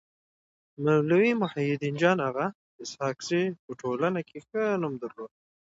مولوي 0.83 1.31
محي 1.41 1.63
الدين 1.73 1.95
جان 2.01 2.17
اغا 2.27 2.47
اسحق 2.83 3.17
زي 3.27 3.41
په 3.63 3.71
ټولنه 3.81 4.19
کي 4.29 4.37
ښه 4.47 4.61
نوم 4.81 4.93
درلود. 5.01 5.31